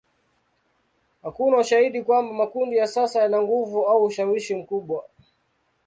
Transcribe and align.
Hakuna 1.23 1.57
ushahidi 1.57 2.03
kwamba 2.03 2.33
makundi 2.33 2.77
ya 2.77 2.87
sasa 2.87 3.19
yana 3.21 3.41
nguvu 3.41 3.85
au 3.85 4.03
ushawishi 4.03 4.55
mkubwa. 4.55 5.03